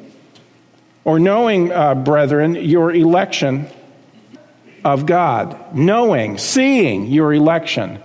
[1.04, 3.66] or knowing, uh, brethren, your election
[4.84, 5.74] of God?
[5.74, 8.00] Knowing, seeing your election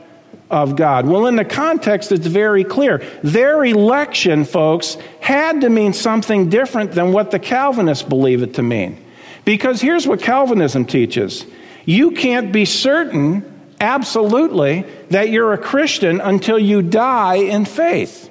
[0.49, 1.07] of God.
[1.07, 2.99] Well, in the context, it's very clear.
[3.23, 8.61] Their election, folks, had to mean something different than what the Calvinists believe it to
[8.61, 9.03] mean.
[9.45, 11.45] Because here's what Calvinism teaches
[11.85, 13.49] you can't be certain
[13.81, 18.29] absolutely that you're a Christian until you die in faith.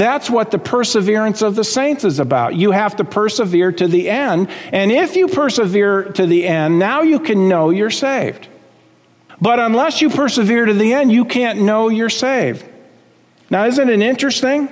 [0.00, 2.54] That's what the perseverance of the saints is about.
[2.54, 4.48] You have to persevere to the end.
[4.72, 8.48] And if you persevere to the end, now you can know you're saved.
[9.42, 12.64] But unless you persevere to the end, you can't know you're saved.
[13.50, 14.70] Now, isn't it interesting?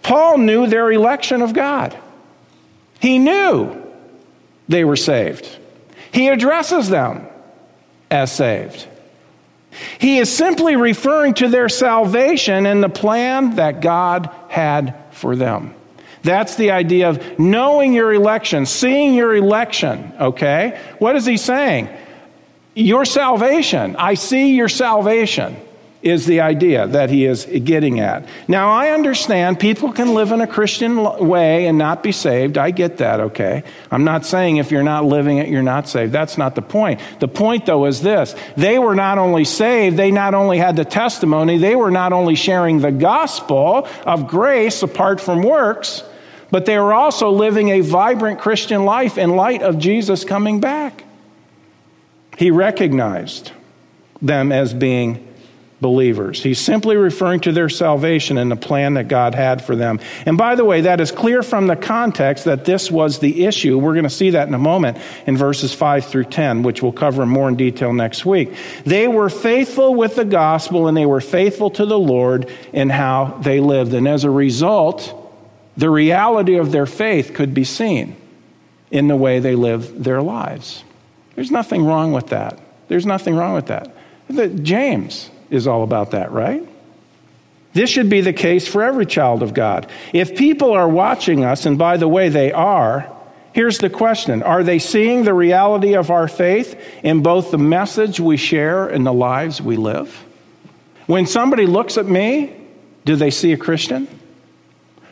[0.00, 1.98] Paul knew their election of God,
[3.00, 3.82] he knew
[4.68, 5.58] they were saved.
[6.12, 7.26] He addresses them
[8.12, 8.86] as saved.
[9.98, 15.74] He is simply referring to their salvation and the plan that God had for them.
[16.22, 20.78] That's the idea of knowing your election, seeing your election, okay?
[20.98, 21.88] What is he saying?
[22.74, 23.96] Your salvation.
[23.96, 25.56] I see your salvation
[26.02, 28.26] is the idea that he is getting at.
[28.48, 32.58] Now, I understand people can live in a Christian way and not be saved.
[32.58, 33.62] I get that, okay?
[33.90, 36.12] I'm not saying if you're not living it, you're not saved.
[36.12, 37.00] That's not the point.
[37.20, 40.84] The point, though, is this they were not only saved, they not only had the
[40.84, 46.02] testimony, they were not only sharing the gospel of grace apart from works,
[46.50, 51.04] but they were also living a vibrant Christian life in light of Jesus coming back.
[52.36, 53.52] He recognized
[54.20, 55.28] them as being
[55.82, 56.42] believers.
[56.42, 60.00] He's simply referring to their salvation and the plan that God had for them.
[60.24, 63.76] And by the way, that is clear from the context that this was the issue.
[63.76, 66.92] We're going to see that in a moment in verses 5 through 10, which we'll
[66.92, 68.54] cover more in detail next week.
[68.84, 73.38] They were faithful with the gospel and they were faithful to the Lord in how
[73.42, 73.92] they lived.
[73.92, 75.18] And as a result,
[75.76, 78.16] the reality of their faith could be seen
[78.92, 80.84] in the way they lived their lives.
[81.34, 82.60] There's nothing wrong with that.
[82.86, 83.92] There's nothing wrong with that.
[84.62, 86.66] James, is all about that, right?
[87.74, 89.90] This should be the case for every child of God.
[90.12, 93.10] If people are watching us, and by the way, they are,
[93.52, 98.20] here's the question Are they seeing the reality of our faith in both the message
[98.20, 100.24] we share and the lives we live?
[101.06, 102.56] When somebody looks at me,
[103.04, 104.06] do they see a Christian?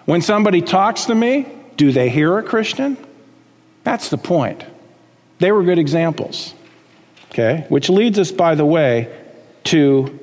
[0.04, 2.96] When somebody talks to me, do they hear a Christian?
[3.84, 4.64] That's the point.
[5.38, 6.54] They were good examples.
[7.30, 7.64] Okay?
[7.68, 9.16] Which leads us, by the way,
[9.64, 10.19] to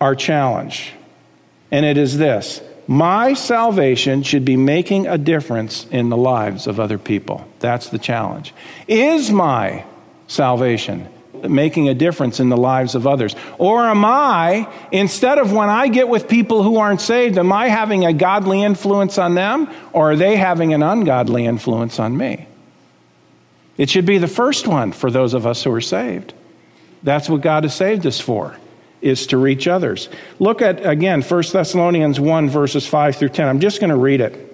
[0.00, 0.92] our challenge.
[1.70, 6.80] And it is this my salvation should be making a difference in the lives of
[6.80, 7.46] other people.
[7.60, 8.54] That's the challenge.
[8.88, 9.84] Is my
[10.26, 13.36] salvation making a difference in the lives of others?
[13.58, 17.68] Or am I, instead of when I get with people who aren't saved, am I
[17.68, 22.48] having a godly influence on them or are they having an ungodly influence on me?
[23.76, 26.32] It should be the first one for those of us who are saved.
[27.02, 28.56] That's what God has saved us for
[29.00, 30.08] is to reach others.
[30.38, 33.48] Look at, again, 1 Thessalonians 1, verses 5 through 10.
[33.48, 34.44] I'm just going to read it.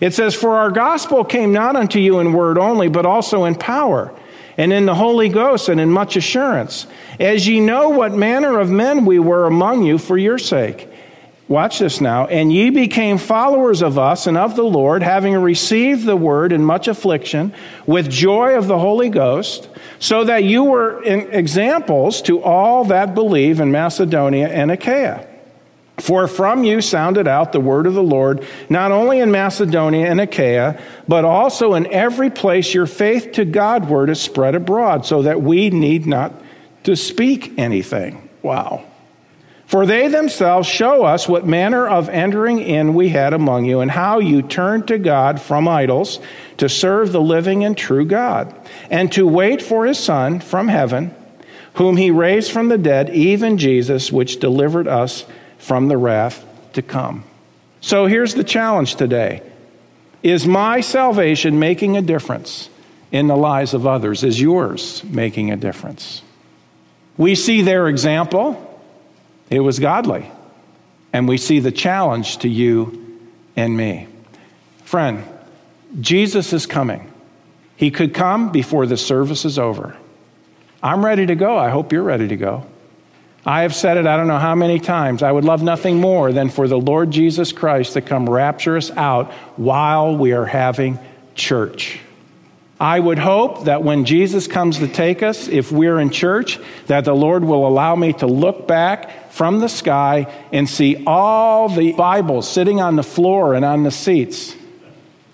[0.00, 3.54] It says, For our gospel came not unto you in word only, but also in
[3.54, 4.14] power,
[4.56, 6.86] and in the Holy Ghost, and in much assurance,
[7.20, 10.88] as ye know what manner of men we were among you for your sake.
[11.48, 12.26] Watch this now.
[12.26, 16.64] And ye became followers of us and of the Lord, having received the word in
[16.64, 17.54] much affliction,
[17.86, 19.68] with joy of the Holy Ghost
[19.98, 25.26] so that you were examples to all that believe in Macedonia and Achaia.
[25.98, 30.20] For from you sounded out the word of the Lord, not only in Macedonia and
[30.20, 30.78] Achaia,
[31.08, 35.70] but also in every place your faith to Godward is spread abroad, so that we
[35.70, 36.34] need not
[36.84, 38.28] to speak anything.
[38.42, 38.84] Wow.
[39.66, 43.90] For they themselves show us what manner of entering in we had among you, and
[43.90, 46.20] how you turned to God from idols
[46.58, 48.54] to serve the living and true God,
[48.90, 51.12] and to wait for his Son from heaven,
[51.74, 55.26] whom he raised from the dead, even Jesus, which delivered us
[55.58, 56.44] from the wrath
[56.74, 57.24] to come.
[57.80, 59.42] So here's the challenge today
[60.22, 62.70] Is my salvation making a difference
[63.10, 64.22] in the lives of others?
[64.22, 66.22] Is yours making a difference?
[67.16, 68.65] We see their example.
[69.50, 70.30] It was godly.
[71.12, 73.20] And we see the challenge to you
[73.56, 74.08] and me.
[74.84, 75.24] Friend,
[76.00, 77.12] Jesus is coming.
[77.76, 79.96] He could come before the service is over.
[80.82, 81.56] I'm ready to go.
[81.56, 82.66] I hope you're ready to go.
[83.44, 85.22] I have said it I don't know how many times.
[85.22, 88.90] I would love nothing more than for the Lord Jesus Christ to come rapture us
[88.90, 90.98] out while we are having
[91.36, 92.00] church.
[92.78, 96.58] I would hope that when Jesus comes to take us, if we're in church,
[96.88, 101.70] that the Lord will allow me to look back from the sky and see all
[101.70, 104.54] the Bibles sitting on the floor and on the seats,